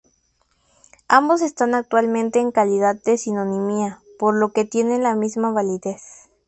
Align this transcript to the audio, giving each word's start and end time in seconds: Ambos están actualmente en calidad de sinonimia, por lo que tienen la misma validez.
Ambos 1.07 1.43
están 1.43 1.75
actualmente 1.75 2.39
en 2.39 2.51
calidad 2.51 2.95
de 3.05 3.19
sinonimia, 3.19 3.99
por 4.17 4.33
lo 4.33 4.51
que 4.51 4.65
tienen 4.65 5.03
la 5.03 5.13
misma 5.13 5.51
validez. 5.51 6.01